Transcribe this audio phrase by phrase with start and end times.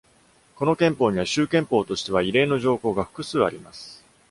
[0.55, 4.03] この憲法には、州憲法としては異例の条項が複数あります。